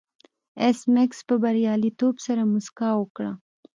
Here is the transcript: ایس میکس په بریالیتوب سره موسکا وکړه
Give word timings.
ایس 0.61 0.79
میکس 0.93 1.19
په 1.27 1.35
بریالیتوب 1.43 2.15
سره 2.25 2.41
موسکا 2.51 2.89
وکړه 2.97 3.31